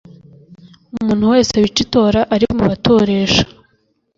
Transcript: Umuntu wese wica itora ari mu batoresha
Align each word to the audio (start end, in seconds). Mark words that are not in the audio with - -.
Umuntu 0.97 1.25
wese 1.33 1.53
wica 1.61 1.81
itora 1.85 2.19
ari 2.33 2.45
mu 2.55 2.61
batoresha 2.69 3.45